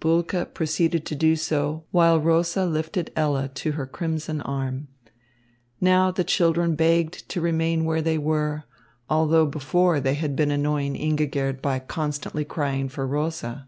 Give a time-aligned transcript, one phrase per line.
[0.00, 4.88] Bulke proceeded to do so, while Rosa lifted Ella to her crimson arm.
[5.80, 8.64] Now the children begged to remain where they were,
[9.08, 13.66] although before they had been annoying Ingigerd by constantly crying for Rosa.